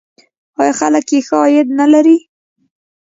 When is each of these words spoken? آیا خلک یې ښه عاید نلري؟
آیا 0.59 0.73
خلک 0.79 1.05
یې 1.13 1.19
ښه 1.27 1.35
عاید 1.41 1.67
نلري؟ 1.79 2.17